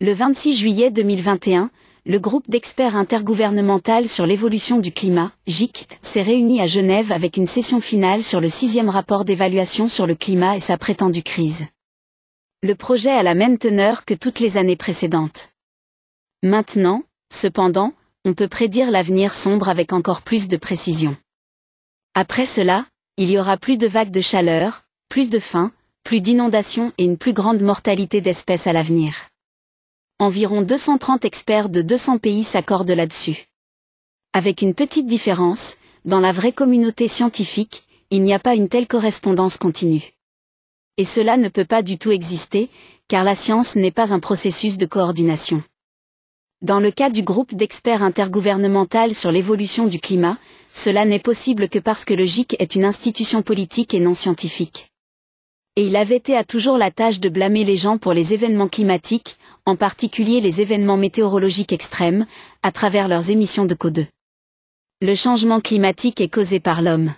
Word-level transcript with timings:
Le 0.00 0.12
26 0.12 0.56
juillet 0.56 0.90
2021, 0.90 1.70
le 2.06 2.18
groupe 2.18 2.48
d'experts 2.48 2.96
intergouvernemental 2.96 4.08
sur 4.08 4.24
l'évolution 4.24 4.78
du 4.78 4.92
climat, 4.92 5.32
GIC, 5.46 5.88
s'est 6.00 6.22
réuni 6.22 6.60
à 6.60 6.66
Genève 6.66 7.12
avec 7.12 7.36
une 7.36 7.46
session 7.46 7.80
finale 7.80 8.22
sur 8.22 8.40
le 8.40 8.48
sixième 8.48 8.88
rapport 8.88 9.24
d'évaluation 9.24 9.88
sur 9.88 10.06
le 10.06 10.14
climat 10.14 10.56
et 10.56 10.60
sa 10.60 10.78
prétendue 10.78 11.22
crise. 11.22 11.66
Le 12.62 12.74
projet 12.74 13.10
a 13.10 13.22
la 13.22 13.34
même 13.34 13.58
teneur 13.58 14.04
que 14.04 14.14
toutes 14.14 14.40
les 14.40 14.56
années 14.56 14.76
précédentes. 14.76 15.50
Maintenant, 16.42 17.02
cependant, 17.30 17.92
on 18.24 18.34
peut 18.34 18.48
prédire 18.48 18.90
l'avenir 18.90 19.34
sombre 19.34 19.68
avec 19.68 19.92
encore 19.92 20.22
plus 20.22 20.48
de 20.48 20.56
précision. 20.56 21.16
Après 22.14 22.46
cela, 22.46 22.86
il 23.16 23.30
y 23.30 23.38
aura 23.38 23.56
plus 23.56 23.78
de 23.78 23.86
vagues 23.86 24.10
de 24.10 24.20
chaleur, 24.20 24.84
plus 25.08 25.30
de 25.30 25.38
faim, 25.38 25.72
plus 26.04 26.20
d'inondations 26.20 26.92
et 26.98 27.04
une 27.04 27.18
plus 27.18 27.32
grande 27.32 27.62
mortalité 27.62 28.20
d'espèces 28.20 28.66
à 28.66 28.72
l'avenir. 28.72 29.28
Environ 30.18 30.62
230 30.62 31.24
experts 31.24 31.68
de 31.68 31.82
200 31.82 32.18
pays 32.18 32.44
s'accordent 32.44 32.90
là-dessus. 32.90 33.46
Avec 34.32 34.62
une 34.62 34.74
petite 34.74 35.06
différence, 35.06 35.76
dans 36.04 36.20
la 36.20 36.32
vraie 36.32 36.52
communauté 36.52 37.08
scientifique, 37.08 37.84
il 38.10 38.22
n'y 38.22 38.34
a 38.34 38.38
pas 38.38 38.54
une 38.54 38.68
telle 38.68 38.86
correspondance 38.86 39.56
continue. 39.56 40.12
Et 40.96 41.04
cela 41.04 41.36
ne 41.36 41.48
peut 41.48 41.64
pas 41.64 41.82
du 41.82 41.98
tout 41.98 42.10
exister, 42.10 42.68
car 43.06 43.22
la 43.22 43.34
science 43.34 43.76
n'est 43.76 43.92
pas 43.92 44.12
un 44.12 44.20
processus 44.20 44.76
de 44.76 44.86
coordination. 44.86 45.62
Dans 46.60 46.80
le 46.80 46.90
cas 46.90 47.08
du 47.08 47.22
groupe 47.22 47.54
d'experts 47.54 48.02
intergouvernemental 48.02 49.14
sur 49.14 49.30
l'évolution 49.30 49.86
du 49.86 50.00
climat, 50.00 50.38
cela 50.66 51.04
n'est 51.04 51.20
possible 51.20 51.68
que 51.68 51.78
parce 51.78 52.04
que 52.04 52.14
le 52.14 52.24
GIC 52.24 52.56
est 52.58 52.74
une 52.74 52.84
institution 52.84 53.42
politique 53.42 53.94
et 53.94 54.00
non 54.00 54.16
scientifique. 54.16 54.90
Et 55.76 55.86
il 55.86 55.94
avait 55.94 56.16
été 56.16 56.36
à 56.36 56.42
toujours 56.42 56.76
la 56.76 56.90
tâche 56.90 57.20
de 57.20 57.28
blâmer 57.28 57.62
les 57.62 57.76
gens 57.76 57.96
pour 57.96 58.12
les 58.12 58.34
événements 58.34 58.66
climatiques, 58.66 59.36
en 59.66 59.76
particulier 59.76 60.40
les 60.40 60.60
événements 60.60 60.96
météorologiques 60.96 61.72
extrêmes, 61.72 62.26
à 62.64 62.72
travers 62.72 63.06
leurs 63.06 63.30
émissions 63.30 63.64
de 63.64 63.76
CO2. 63.76 64.06
Le 65.00 65.14
changement 65.14 65.60
climatique 65.60 66.20
est 66.20 66.28
causé 66.28 66.58
par 66.58 66.82
l'homme. 66.82 67.12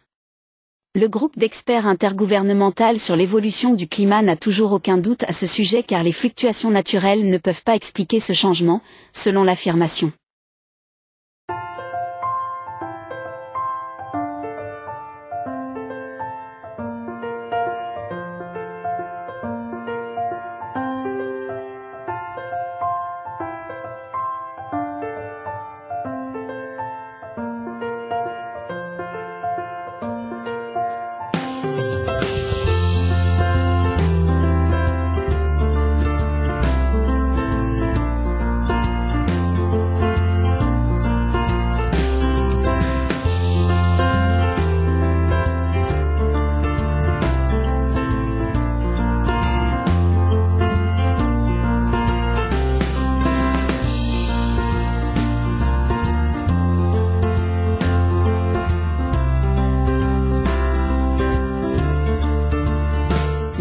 Le 0.96 1.06
groupe 1.06 1.38
d'experts 1.38 1.86
intergouvernemental 1.86 2.98
sur 2.98 3.14
l'évolution 3.14 3.74
du 3.74 3.86
climat 3.86 4.22
n'a 4.22 4.34
toujours 4.34 4.72
aucun 4.72 4.98
doute 4.98 5.22
à 5.22 5.32
ce 5.32 5.46
sujet 5.46 5.84
car 5.84 6.02
les 6.02 6.10
fluctuations 6.10 6.72
naturelles 6.72 7.28
ne 7.28 7.38
peuvent 7.38 7.62
pas 7.62 7.76
expliquer 7.76 8.18
ce 8.18 8.32
changement, 8.32 8.82
selon 9.12 9.44
l'affirmation. 9.44 10.10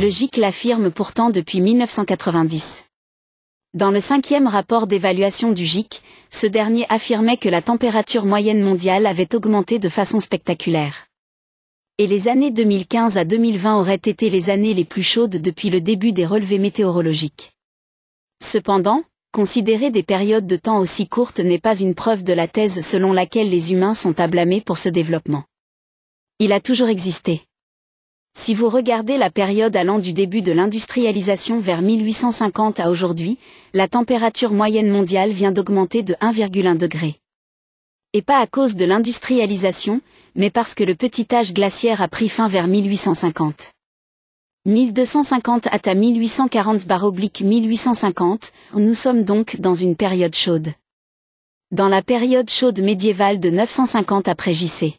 GIC 0.09 0.37
l'affirme 0.37 0.91
pourtant 0.91 1.29
depuis 1.29 1.61
1990. 1.61 2.85
Dans 3.73 3.91
le 3.91 3.99
cinquième 3.99 4.47
rapport 4.47 4.87
d'évaluation 4.87 5.51
du 5.51 5.65
GIC, 5.65 6.01
ce 6.29 6.47
dernier 6.47 6.85
affirmait 6.89 7.37
que 7.37 7.49
la 7.49 7.61
température 7.61 8.25
moyenne 8.25 8.61
mondiale 8.61 9.05
avait 9.05 9.35
augmenté 9.35 9.77
de 9.77 9.89
façon 9.89 10.19
spectaculaire. 10.19 11.07
Et 11.97 12.07
les 12.07 12.27
années 12.27 12.51
2015 12.51 13.17
à 13.17 13.25
2020 13.25 13.79
auraient 13.79 13.95
été 13.95 14.29
les 14.29 14.49
années 14.49 14.73
les 14.73 14.85
plus 14.85 15.03
chaudes 15.03 15.41
depuis 15.41 15.69
le 15.69 15.81
début 15.81 16.13
des 16.13 16.25
relevés 16.25 16.59
météorologiques. 16.59 17.51
Cependant, 18.41 19.03
considérer 19.31 19.91
des 19.91 20.03
périodes 20.03 20.47
de 20.47 20.55
temps 20.55 20.79
aussi 20.79 21.07
courtes 21.07 21.39
n'est 21.39 21.59
pas 21.59 21.77
une 21.77 21.93
preuve 21.93 22.23
de 22.23 22.33
la 22.33 22.47
thèse 22.47 22.79
selon 22.85 23.11
laquelle 23.11 23.49
les 23.49 23.73
humains 23.73 23.93
sont 23.93 24.19
à 24.19 24.27
blâmer 24.27 24.61
pour 24.61 24.77
ce 24.77 24.89
développement. 24.89 25.43
Il 26.39 26.53
a 26.53 26.61
toujours 26.61 26.87
existé. 26.87 27.43
Si 28.33 28.53
vous 28.53 28.69
regardez 28.69 29.17
la 29.17 29.29
période 29.29 29.75
allant 29.75 29.99
du 29.99 30.13
début 30.13 30.41
de 30.41 30.51
l'industrialisation 30.51 31.59
vers 31.59 31.81
1850 31.81 32.79
à 32.79 32.89
aujourd'hui, 32.89 33.37
la 33.73 33.87
température 33.87 34.53
moyenne 34.53 34.89
mondiale 34.89 35.31
vient 35.31 35.51
d'augmenter 35.51 36.03
de 36.03 36.13
1,1 36.15 36.77
degré. 36.77 37.19
Et 38.13 38.21
pas 38.21 38.39
à 38.39 38.47
cause 38.47 38.75
de 38.75 38.85
l'industrialisation, 38.85 40.01
mais 40.35 40.49
parce 40.49 40.73
que 40.73 40.83
le 40.83 40.95
petit 40.95 41.27
âge 41.31 41.53
glaciaire 41.53 42.01
a 42.01 42.07
pris 42.07 42.29
fin 42.29 42.47
vers 42.47 42.67
1850. 42.67 43.71
1250 44.65 45.67
à 45.71 45.93
1840 45.93 47.03
oblique 47.03 47.41
1850, 47.41 48.51
nous 48.75 48.93
sommes 48.93 49.23
donc 49.23 49.59
dans 49.59 49.75
une 49.75 49.95
période 49.95 50.35
chaude. 50.35 50.69
Dans 51.71 51.87
la 51.87 52.01
période 52.01 52.49
chaude 52.49 52.81
médiévale 52.81 53.39
de 53.39 53.49
950 53.49 54.27
après 54.27 54.53
JC. 54.53 54.95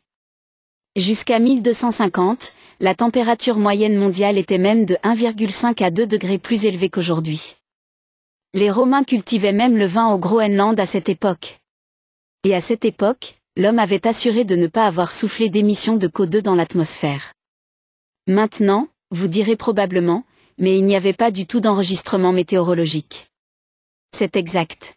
Jusqu'à 0.97 1.39
1250, 1.39 2.53
la 2.81 2.95
température 2.95 3.59
moyenne 3.59 3.97
mondiale 3.97 4.39
était 4.39 4.57
même 4.57 4.87
de 4.87 4.95
1,5 5.05 5.85
à 5.85 5.91
2 5.91 6.07
degrés 6.07 6.39
plus 6.39 6.65
élevée 6.65 6.89
qu'aujourd'hui. 6.89 7.57
Les 8.55 8.71
Romains 8.71 9.05
cultivaient 9.05 9.53
même 9.53 9.77
le 9.77 9.85
vin 9.85 10.09
au 10.09 10.19
Groenland 10.19 10.81
à 10.81 10.87
cette 10.87 11.11
époque. 11.11 11.61
Et 12.43 12.55
à 12.55 12.63
cette 12.63 12.87
époque, 12.87 13.35
l'homme 13.55 13.79
avait 13.79 14.07
assuré 14.07 14.45
de 14.45 14.57
ne 14.57 14.67
pas 14.67 14.87
avoir 14.87 15.13
soufflé 15.13 15.51
d'émissions 15.51 15.99
de 15.99 16.09
CO2 16.09 16.41
dans 16.41 16.55
l'atmosphère. 16.55 17.35
Maintenant, 18.27 18.89
vous 19.11 19.29
direz 19.29 19.57
probablement, 19.57 20.25
mais 20.57 20.79
il 20.79 20.87
n'y 20.87 20.97
avait 20.97 21.13
pas 21.13 21.31
du 21.31 21.47
tout 21.47 21.61
d'enregistrement 21.61 22.33
météorologique. 22.33 23.29
C'est 24.13 24.37
exact 24.37 24.95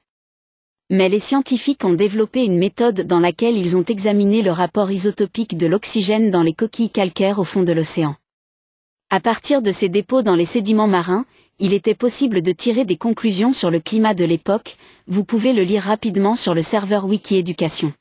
mais 0.90 1.10
les 1.10 1.20
scientifiques 1.20 1.86
ont 1.86 1.94
développé 1.94 2.44
une 2.44 2.58
méthode 2.58 3.02
dans 3.02 3.20
laquelle 3.20 3.58
ils 3.58 3.78
ont 3.78 3.84
examiné 3.84 4.42
le 4.42 4.52
rapport 4.52 4.92
isotopique 4.92 5.58
de 5.58 5.68
l'oxygène 5.68 6.30
dans 6.30 6.44
les 6.44 6.54
coquilles 6.54 6.90
calcaires 6.90 7.40
au 7.40 7.44
fond 7.44 7.64
de 7.64 7.74
l'océan. 7.74 8.16
À 9.10 9.20
partir 9.20 9.62
de 9.62 9.72
ces 9.72 9.90
dépôts 9.90 10.22
dans 10.22 10.36
les 10.36 10.46
sédiments 10.46 10.88
marins, 10.88 11.26
il 11.60 11.74
était 11.74 11.96
possible 11.96 12.42
de 12.42 12.52
tirer 12.52 12.84
des 12.84 12.98
conclusions 12.98 13.54
sur 13.54 13.70
le 13.70 13.80
climat 13.80 14.14
de 14.14 14.26
l'époque, 14.26 14.76
vous 15.08 15.24
pouvez 15.24 15.54
le 15.54 15.64
lire 15.64 15.84
rapidement 15.84 16.36
sur 16.36 16.54
le 16.54 16.62
serveur 16.62 17.06
Wiki 17.06 17.38
Éducation. 17.38 17.94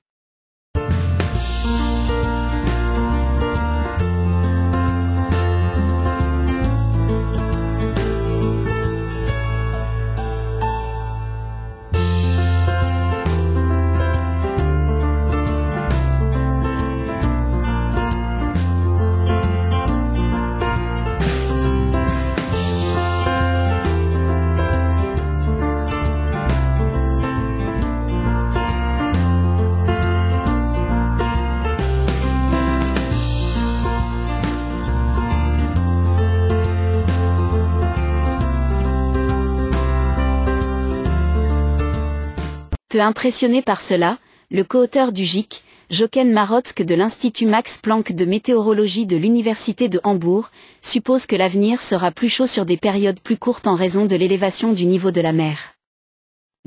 Peu 42.92 43.00
impressionné 43.00 43.62
par 43.62 43.80
cela, 43.80 44.18
le 44.50 44.64
co-auteur 44.64 45.12
du 45.12 45.24
GIC, 45.24 45.62
Jochen 45.88 46.30
Marotzke 46.30 46.82
de 46.82 46.94
l'Institut 46.94 47.46
Max 47.46 47.78
Planck 47.78 48.12
de 48.12 48.26
météorologie 48.26 49.06
de 49.06 49.16
l'Université 49.16 49.88
de 49.88 49.98
Hambourg, 50.04 50.50
suppose 50.82 51.24
que 51.24 51.34
l'avenir 51.34 51.80
sera 51.80 52.10
plus 52.10 52.28
chaud 52.28 52.46
sur 52.46 52.66
des 52.66 52.76
périodes 52.76 53.18
plus 53.18 53.38
courtes 53.38 53.66
en 53.66 53.76
raison 53.76 54.04
de 54.04 54.14
l'élévation 54.14 54.74
du 54.74 54.84
niveau 54.84 55.10
de 55.10 55.22
la 55.22 55.32
mer. 55.32 55.72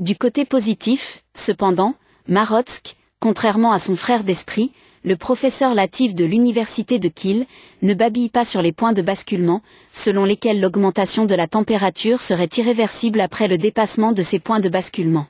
Du 0.00 0.16
côté 0.16 0.44
positif, 0.44 1.22
cependant, 1.36 1.94
Marotzke, 2.26 2.96
contrairement 3.20 3.70
à 3.70 3.78
son 3.78 3.94
frère 3.94 4.24
d'esprit, 4.24 4.72
le 5.04 5.14
professeur 5.14 5.74
Latif 5.74 6.16
de 6.16 6.24
l'université 6.24 6.98
de 6.98 7.08
Kiel, 7.08 7.46
ne 7.82 7.94
babille 7.94 8.30
pas 8.30 8.44
sur 8.44 8.62
les 8.62 8.72
points 8.72 8.94
de 8.94 9.02
basculement, 9.02 9.62
selon 9.86 10.24
lesquels 10.24 10.60
l'augmentation 10.60 11.24
de 11.24 11.36
la 11.36 11.46
température 11.46 12.20
serait 12.20 12.50
irréversible 12.56 13.20
après 13.20 13.46
le 13.46 13.58
dépassement 13.58 14.10
de 14.10 14.22
ces 14.22 14.40
points 14.40 14.58
de 14.58 14.68
basculement. 14.68 15.26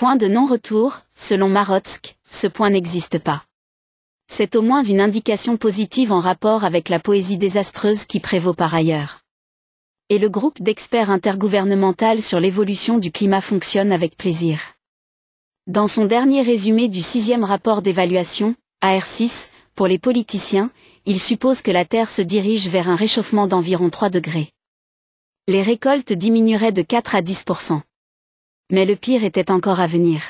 Point 0.00 0.16
de 0.16 0.28
non-retour, 0.28 1.00
selon 1.14 1.50
Marotsk, 1.50 2.16
ce 2.22 2.46
point 2.46 2.70
n'existe 2.70 3.18
pas. 3.18 3.44
C'est 4.28 4.56
au 4.56 4.62
moins 4.62 4.82
une 4.82 4.98
indication 4.98 5.58
positive 5.58 6.10
en 6.10 6.20
rapport 6.20 6.64
avec 6.64 6.88
la 6.88 6.98
poésie 6.98 7.36
désastreuse 7.36 8.06
qui 8.06 8.18
prévaut 8.18 8.54
par 8.54 8.74
ailleurs. 8.74 9.20
Et 10.08 10.16
le 10.16 10.30
groupe 10.30 10.62
d'experts 10.62 11.10
intergouvernemental 11.10 12.22
sur 12.22 12.40
l'évolution 12.40 12.96
du 12.96 13.12
climat 13.12 13.42
fonctionne 13.42 13.92
avec 13.92 14.16
plaisir. 14.16 14.58
Dans 15.66 15.86
son 15.86 16.06
dernier 16.06 16.40
résumé 16.40 16.88
du 16.88 17.02
sixième 17.02 17.44
rapport 17.44 17.82
d'évaluation, 17.82 18.54
AR6, 18.82 19.50
pour 19.74 19.86
les 19.86 19.98
politiciens, 19.98 20.70
il 21.04 21.20
suppose 21.20 21.60
que 21.60 21.70
la 21.70 21.84
Terre 21.84 22.08
se 22.08 22.22
dirige 22.22 22.68
vers 22.68 22.88
un 22.88 22.96
réchauffement 22.96 23.46
d'environ 23.46 23.90
3 23.90 24.08
degrés. 24.08 24.50
Les 25.46 25.60
récoltes 25.60 26.14
diminueraient 26.14 26.72
de 26.72 26.80
4 26.80 27.16
à 27.16 27.20
10 27.20 27.44
Mais 28.70 28.84
le 28.84 28.96
pire 28.96 29.24
était 29.24 29.50
encore 29.50 29.80
à 29.80 29.86
venir. 29.86 30.22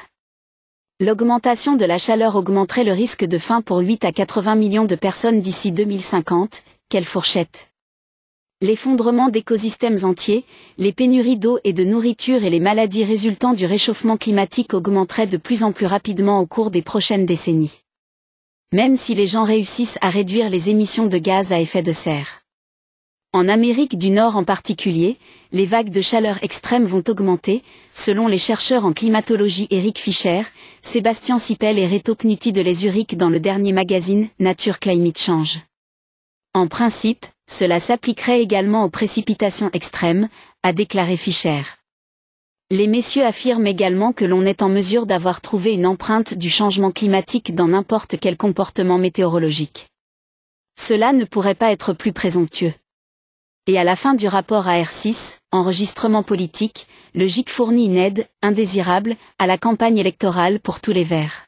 L'augmentation 0.98 1.76
de 1.76 1.84
la 1.84 1.98
chaleur 1.98 2.36
augmenterait 2.36 2.84
le 2.84 2.92
risque 2.92 3.24
de 3.24 3.38
faim 3.38 3.62
pour 3.62 3.78
8 3.78 4.04
à 4.04 4.12
80 4.12 4.54
millions 4.54 4.84
de 4.84 4.94
personnes 4.94 5.40
d'ici 5.40 5.72
2050, 5.72 6.62
quelle 6.88 7.04
fourchette 7.04 7.68
L'effondrement 8.60 9.28
d'écosystèmes 9.28 10.04
entiers, 10.04 10.44
les 10.76 10.92
pénuries 10.92 11.38
d'eau 11.38 11.58
et 11.64 11.72
de 11.72 11.84
nourriture 11.84 12.44
et 12.44 12.50
les 12.50 12.60
maladies 12.60 13.04
résultant 13.04 13.54
du 13.54 13.66
réchauffement 13.66 14.16
climatique 14.16 14.74
augmenteraient 14.74 15.26
de 15.26 15.36
plus 15.36 15.62
en 15.62 15.72
plus 15.72 15.86
rapidement 15.86 16.40
au 16.40 16.46
cours 16.46 16.70
des 16.70 16.82
prochaines 16.82 17.26
décennies 17.26 17.80
même 18.72 18.96
si 18.96 19.16
les 19.16 19.26
gens 19.26 19.42
réussissent 19.42 19.98
à 20.00 20.10
réduire 20.10 20.48
les 20.48 20.70
émissions 20.70 21.06
de 21.06 21.18
gaz 21.18 21.52
à 21.52 21.58
effet 21.58 21.82
de 21.82 21.90
serre. 21.90 22.42
En 23.32 23.48
Amérique 23.48 23.96
du 23.96 24.10
Nord 24.10 24.34
en 24.34 24.42
particulier, 24.42 25.16
les 25.52 25.64
vagues 25.64 25.90
de 25.90 26.00
chaleur 26.00 26.42
extrêmes 26.42 26.84
vont 26.84 27.04
augmenter, 27.06 27.62
selon 27.94 28.26
les 28.26 28.40
chercheurs 28.40 28.84
en 28.84 28.92
climatologie 28.92 29.68
Eric 29.70 30.00
Fischer, 30.00 30.42
Sébastien 30.82 31.38
Sipel 31.38 31.78
et 31.78 31.86
Reto 31.86 32.16
Knuti 32.16 32.52
de 32.52 32.60
Les 32.60 32.74
dans 33.16 33.28
le 33.28 33.38
dernier 33.38 33.72
magazine 33.72 34.28
Nature 34.40 34.80
Climate 34.80 35.18
Change. 35.18 35.60
En 36.54 36.66
principe, 36.66 37.24
cela 37.48 37.78
s'appliquerait 37.78 38.42
également 38.42 38.82
aux 38.82 38.90
précipitations 38.90 39.70
extrêmes, 39.74 40.28
a 40.64 40.72
déclaré 40.72 41.16
Fischer. 41.16 41.62
Les 42.72 42.88
messieurs 42.88 43.24
affirment 43.24 43.68
également 43.68 44.12
que 44.12 44.24
l'on 44.24 44.44
est 44.44 44.60
en 44.60 44.68
mesure 44.68 45.06
d'avoir 45.06 45.40
trouvé 45.40 45.72
une 45.74 45.86
empreinte 45.86 46.34
du 46.34 46.50
changement 46.50 46.90
climatique 46.90 47.54
dans 47.54 47.68
n'importe 47.68 48.16
quel 48.20 48.36
comportement 48.36 48.98
météorologique. 48.98 49.86
Cela 50.76 51.12
ne 51.12 51.24
pourrait 51.24 51.54
pas 51.54 51.70
être 51.70 51.92
plus 51.92 52.12
présomptueux. 52.12 52.74
Et 53.66 53.78
à 53.78 53.84
la 53.84 53.94
fin 53.94 54.14
du 54.14 54.26
rapport 54.26 54.66
AR6, 54.66 55.38
enregistrement 55.52 56.22
politique, 56.22 56.86
le 57.14 57.26
GIC 57.26 57.50
fournit 57.50 57.86
une 57.86 57.96
aide, 57.96 58.26
indésirable, 58.42 59.16
à 59.38 59.46
la 59.46 59.58
campagne 59.58 59.98
électorale 59.98 60.60
pour 60.60 60.80
tous 60.80 60.92
les 60.92 61.04
Verts. 61.04 61.46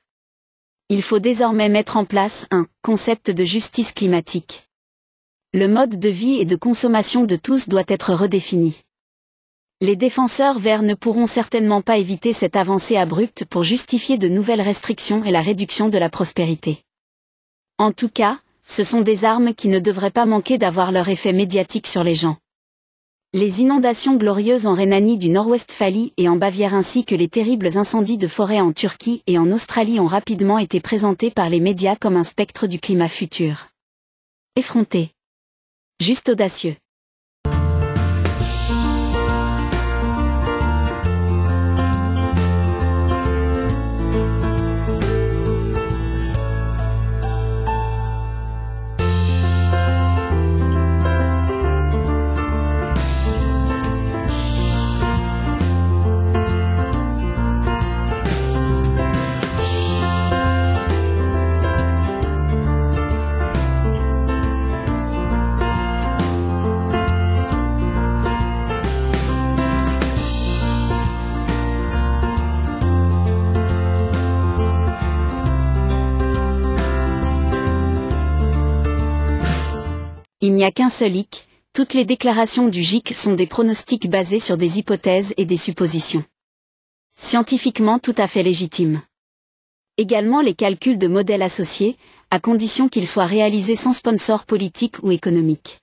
Il 0.88 1.02
faut 1.02 1.20
désormais 1.20 1.68
mettre 1.68 1.96
en 1.96 2.04
place 2.04 2.46
un 2.50 2.66
concept 2.82 3.30
de 3.30 3.44
justice 3.44 3.92
climatique. 3.92 4.68
Le 5.54 5.68
mode 5.68 5.98
de 5.98 6.08
vie 6.08 6.34
et 6.34 6.44
de 6.44 6.56
consommation 6.56 7.24
de 7.24 7.36
tous 7.36 7.68
doit 7.68 7.84
être 7.88 8.12
redéfini. 8.12 8.76
Les 9.80 9.96
défenseurs 9.96 10.58
verts 10.58 10.82
ne 10.82 10.94
pourront 10.94 11.26
certainement 11.26 11.82
pas 11.82 11.96
éviter 11.96 12.32
cette 12.32 12.56
avancée 12.56 12.96
abrupte 12.96 13.44
pour 13.44 13.64
justifier 13.64 14.16
de 14.16 14.28
nouvelles 14.28 14.60
restrictions 14.60 15.24
et 15.24 15.30
la 15.30 15.40
réduction 15.40 15.88
de 15.88 15.98
la 15.98 16.08
prospérité. 16.08 16.84
En 17.78 17.90
tout 17.90 18.08
cas, 18.08 18.38
ce 18.66 18.84
sont 18.84 19.00
des 19.00 19.24
armes 19.24 19.54
qui 19.54 19.68
ne 19.68 19.78
devraient 19.78 20.10
pas 20.10 20.26
manquer 20.26 20.58
d'avoir 20.58 20.92
leur 20.92 21.08
effet 21.08 21.32
médiatique 21.32 21.86
sur 21.86 22.04
les 22.04 22.14
gens. 22.14 22.36
Les 23.34 23.62
inondations 23.62 24.16
glorieuses 24.16 24.66
en 24.66 24.74
Rhénanie 24.74 25.16
du 25.16 25.30
Nord-Westphalie 25.30 26.12
et 26.18 26.28
en 26.28 26.36
Bavière 26.36 26.74
ainsi 26.74 27.06
que 27.06 27.14
les 27.14 27.28
terribles 27.28 27.78
incendies 27.78 28.18
de 28.18 28.28
forêt 28.28 28.60
en 28.60 28.72
Turquie 28.72 29.22
et 29.26 29.38
en 29.38 29.50
Australie 29.52 30.00
ont 30.00 30.06
rapidement 30.06 30.58
été 30.58 30.80
présentés 30.80 31.30
par 31.30 31.48
les 31.48 31.60
médias 31.60 31.96
comme 31.96 32.16
un 32.16 32.24
spectre 32.24 32.66
du 32.66 32.78
climat 32.78 33.08
futur. 33.08 33.68
Effronté. 34.54 35.12
Juste 35.98 36.28
audacieux. 36.28 36.76
Il 80.44 80.54
n'y 80.54 80.64
a 80.64 80.72
qu'un 80.72 80.88
seul 80.88 81.14
hic, 81.14 81.46
toutes 81.72 81.94
les 81.94 82.04
déclarations 82.04 82.66
du 82.66 82.82
GIC 82.82 83.14
sont 83.14 83.34
des 83.34 83.46
pronostics 83.46 84.10
basés 84.10 84.40
sur 84.40 84.56
des 84.56 84.80
hypothèses 84.80 85.32
et 85.36 85.44
des 85.44 85.56
suppositions. 85.56 86.24
Scientifiquement 87.16 88.00
tout 88.00 88.16
à 88.18 88.26
fait 88.26 88.42
légitimes. 88.42 89.02
Également 89.98 90.40
les 90.40 90.54
calculs 90.54 90.98
de 90.98 91.06
modèles 91.06 91.42
associés, 91.42 91.96
à 92.32 92.40
condition 92.40 92.88
qu'ils 92.88 93.06
soient 93.06 93.26
réalisés 93.26 93.76
sans 93.76 93.92
sponsor 93.92 94.44
politique 94.44 94.96
ou 95.04 95.12
économique. 95.12 95.78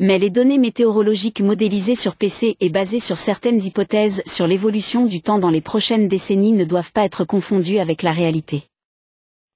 Mais 0.00 0.18
les 0.18 0.30
données 0.30 0.58
météorologiques 0.58 1.40
modélisées 1.40 1.94
sur 1.94 2.16
PC 2.16 2.56
et 2.58 2.70
basées 2.70 2.98
sur 2.98 3.18
certaines 3.18 3.62
hypothèses 3.62 4.24
sur 4.26 4.48
l'évolution 4.48 5.06
du 5.06 5.22
temps 5.22 5.38
dans 5.38 5.50
les 5.50 5.60
prochaines 5.60 6.08
décennies 6.08 6.54
ne 6.54 6.64
doivent 6.64 6.90
pas 6.90 7.04
être 7.04 7.24
confondues 7.24 7.78
avec 7.78 8.02
la 8.02 8.10
réalité. 8.10 8.69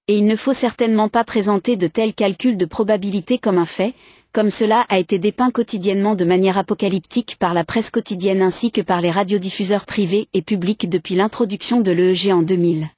Et 0.06 0.18
il 0.18 0.26
ne 0.26 0.36
faut 0.36 0.52
certainement 0.52 1.08
pas 1.08 1.24
présenter 1.24 1.76
de 1.76 1.86
tels 1.86 2.12
calculs 2.12 2.58
de 2.58 2.66
probabilité 2.66 3.38
comme 3.38 3.56
un 3.56 3.64
fait, 3.64 3.94
comme 4.32 4.50
cela 4.50 4.84
a 4.90 4.98
été 4.98 5.18
dépeint 5.18 5.50
quotidiennement 5.50 6.14
de 6.14 6.26
manière 6.26 6.58
apocalyptique 6.58 7.36
par 7.38 7.54
la 7.54 7.64
presse 7.64 7.88
quotidienne 7.88 8.42
ainsi 8.42 8.70
que 8.70 8.82
par 8.82 9.00
les 9.00 9.10
radiodiffuseurs 9.10 9.86
privés 9.86 10.28
et 10.34 10.42
publics 10.42 10.90
depuis 10.90 11.14
l'introduction 11.14 11.80
de 11.80 11.90
l'EEG 11.90 12.32
en 12.32 12.42
2000. 12.42 12.88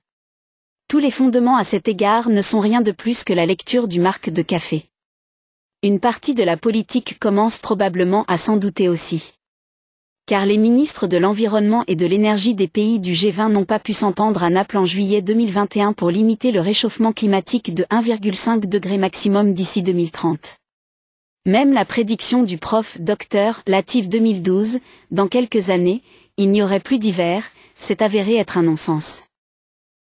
Tous 0.88 0.98
les 0.98 1.12
fondements 1.12 1.56
à 1.56 1.62
cet 1.62 1.86
égard 1.86 2.28
ne 2.28 2.42
sont 2.42 2.60
rien 2.60 2.80
de 2.80 2.90
plus 2.90 3.22
que 3.22 3.32
la 3.32 3.46
lecture 3.46 3.86
du 3.86 4.00
marque 4.00 4.30
de 4.30 4.42
café. 4.42 4.86
Une 5.84 6.00
partie 6.00 6.34
de 6.34 6.42
la 6.42 6.56
politique 6.56 7.20
commence 7.20 7.58
probablement 7.58 8.24
à 8.26 8.36
s'en 8.36 8.56
douter 8.56 8.88
aussi 8.88 9.35
car 10.26 10.44
les 10.44 10.58
ministres 10.58 11.06
de 11.06 11.16
l'Environnement 11.16 11.84
et 11.86 11.94
de 11.94 12.04
l'Énergie 12.04 12.56
des 12.56 12.66
pays 12.66 12.98
du 12.98 13.12
G20 13.12 13.52
n'ont 13.52 13.64
pas 13.64 13.78
pu 13.78 13.92
s'entendre 13.92 14.42
à 14.42 14.50
Naples 14.50 14.76
en 14.76 14.84
juillet 14.84 15.22
2021 15.22 15.92
pour 15.92 16.10
limiter 16.10 16.50
le 16.50 16.60
réchauffement 16.60 17.12
climatique 17.12 17.72
de 17.74 17.84
1,5 17.84 18.66
degré 18.66 18.98
maximum 18.98 19.54
d'ici 19.54 19.82
2030. 19.82 20.56
Même 21.46 21.72
la 21.72 21.84
prédiction 21.84 22.42
du 22.42 22.58
prof 22.58 23.00
Dr 23.00 23.62
Latif 23.68 24.08
2012, 24.08 24.80
dans 25.12 25.28
quelques 25.28 25.70
années, 25.70 26.02
il 26.36 26.50
n'y 26.50 26.60
aurait 26.60 26.80
plus 26.80 26.98
d'hiver, 26.98 27.44
s'est 27.72 28.02
avéré 28.02 28.34
être 28.34 28.58
un 28.58 28.64
non-sens. 28.64 29.22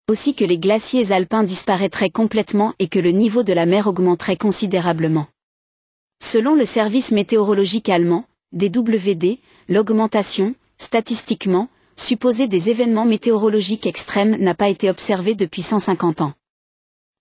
Aussi 0.10 0.36
que 0.36 0.46
les 0.46 0.58
glaciers 0.58 1.12
alpins 1.12 1.44
disparaîtraient 1.44 2.10
complètement 2.10 2.74
et 2.80 2.88
que 2.88 3.00
le 3.00 3.12
niveau 3.12 3.44
de 3.44 3.52
la 3.52 3.66
mer 3.66 3.88
augmenterait 3.88 4.38
considérablement. 4.38 5.28
Selon 6.24 6.56
le 6.56 6.64
service 6.64 7.12
météorologique 7.12 7.90
allemand, 7.90 8.24
DWD, 8.54 9.40
l'augmentation, 9.70 10.56
statistiquement, 10.78 11.70
supposée 11.96 12.48
des 12.48 12.70
événements 12.70 13.06
météorologiques 13.06 13.86
extrêmes 13.86 14.36
n'a 14.38 14.56
pas 14.56 14.70
été 14.70 14.90
observée 14.90 15.36
depuis 15.36 15.62
150 15.62 16.22
ans. 16.22 16.34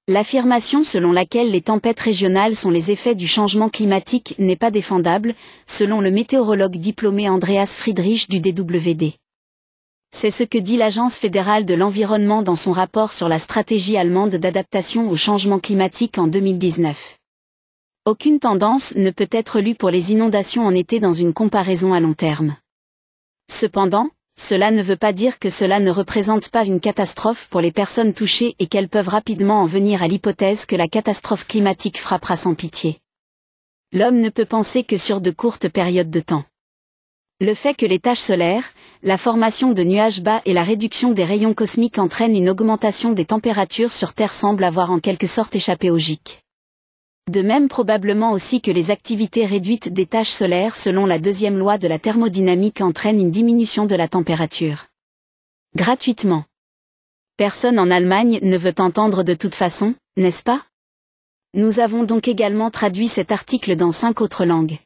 L'affirmation 0.08 0.82
selon 0.82 1.12
laquelle 1.12 1.52
les 1.52 1.60
tempêtes 1.60 2.00
régionales 2.00 2.56
sont 2.56 2.70
les 2.70 2.90
effets 2.90 3.14
du 3.14 3.28
changement 3.28 3.68
climatique 3.68 4.34
n'est 4.38 4.56
pas 4.56 4.72
défendable, 4.72 5.34
selon 5.66 6.00
le 6.00 6.10
météorologue 6.10 6.76
diplômé 6.76 7.28
Andreas 7.28 7.76
Friedrich 7.78 8.28
du 8.28 8.40
DWD. 8.40 9.12
C'est 10.10 10.32
ce 10.32 10.42
que 10.42 10.58
dit 10.58 10.76
l'Agence 10.76 11.18
fédérale 11.18 11.64
de 11.64 11.74
l'environnement 11.74 12.42
dans 12.42 12.56
son 12.56 12.72
rapport 12.72 13.12
sur 13.12 13.28
la 13.28 13.38
stratégie 13.38 13.96
allemande 13.96 14.34
d'adaptation 14.34 15.08
au 15.08 15.16
changement 15.16 15.60
climatique 15.60 16.18
en 16.18 16.26
2019. 16.26 17.21
Aucune 18.04 18.40
tendance 18.40 18.96
ne 18.96 19.10
peut 19.10 19.28
être 19.30 19.60
lue 19.60 19.76
pour 19.76 19.88
les 19.88 20.10
inondations 20.10 20.66
en 20.66 20.74
été 20.74 20.98
dans 20.98 21.12
une 21.12 21.32
comparaison 21.32 21.92
à 21.92 22.00
long 22.00 22.14
terme. 22.14 22.56
Cependant, 23.48 24.08
cela 24.36 24.72
ne 24.72 24.82
veut 24.82 24.96
pas 24.96 25.12
dire 25.12 25.38
que 25.38 25.50
cela 25.50 25.78
ne 25.78 25.92
représente 25.92 26.48
pas 26.48 26.66
une 26.66 26.80
catastrophe 26.80 27.46
pour 27.48 27.60
les 27.60 27.70
personnes 27.70 28.12
touchées 28.12 28.56
et 28.58 28.66
qu'elles 28.66 28.88
peuvent 28.88 29.06
rapidement 29.06 29.60
en 29.60 29.66
venir 29.66 30.02
à 30.02 30.08
l'hypothèse 30.08 30.66
que 30.66 30.74
la 30.74 30.88
catastrophe 30.88 31.46
climatique 31.46 31.96
frappera 31.96 32.34
sans 32.34 32.56
pitié. 32.56 32.98
L'homme 33.92 34.20
ne 34.20 34.30
peut 34.30 34.46
penser 34.46 34.82
que 34.82 34.96
sur 34.96 35.20
de 35.20 35.30
courtes 35.30 35.68
périodes 35.68 36.10
de 36.10 36.18
temps. 36.18 36.44
Le 37.40 37.54
fait 37.54 37.74
que 37.74 37.86
les 37.86 38.00
taches 38.00 38.18
solaires, 38.18 38.72
la 39.04 39.16
formation 39.16 39.70
de 39.70 39.84
nuages 39.84 40.22
bas 40.22 40.42
et 40.44 40.54
la 40.54 40.64
réduction 40.64 41.12
des 41.12 41.24
rayons 41.24 41.54
cosmiques 41.54 41.98
entraînent 41.98 42.36
une 42.36 42.50
augmentation 42.50 43.10
des 43.10 43.26
températures 43.26 43.92
sur 43.92 44.12
Terre 44.12 44.34
semble 44.34 44.64
avoir 44.64 44.90
en 44.90 44.98
quelque 44.98 45.28
sorte 45.28 45.54
échappé 45.54 45.88
au 45.92 45.98
GIC. 45.98 46.41
De 47.30 47.40
même 47.40 47.68
probablement 47.68 48.32
aussi 48.32 48.60
que 48.60 48.72
les 48.72 48.90
activités 48.90 49.46
réduites 49.46 49.92
des 49.92 50.06
taches 50.06 50.30
solaires 50.30 50.74
selon 50.74 51.06
la 51.06 51.20
deuxième 51.20 51.56
loi 51.56 51.78
de 51.78 51.86
la 51.86 52.00
thermodynamique 52.00 52.80
entraînent 52.80 53.20
une 53.20 53.30
diminution 53.30 53.86
de 53.86 53.94
la 53.94 54.08
température. 54.08 54.86
Gratuitement. 55.76 56.44
Personne 57.36 57.78
en 57.78 57.90
Allemagne 57.90 58.40
ne 58.42 58.58
veut 58.58 58.74
entendre 58.78 59.22
de 59.22 59.34
toute 59.34 59.54
façon, 59.54 59.94
n'est-ce 60.16 60.42
pas? 60.42 60.64
Nous 61.54 61.78
avons 61.78 62.02
donc 62.02 62.26
également 62.26 62.70
traduit 62.70 63.08
cet 63.08 63.30
article 63.30 63.76
dans 63.76 63.92
cinq 63.92 64.20
autres 64.20 64.44
langues. 64.44 64.78